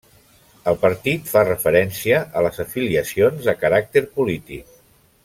[0.71, 4.73] El partit fa referència a les afiliacions de caràcter polític.